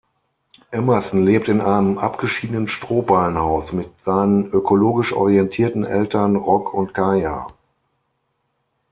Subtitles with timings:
[0.71, 7.45] Emerson lebt in einem abgeschiedenen Strohballen-Haus mit seinen ökologisch orientierten Eltern Rog und Kaya.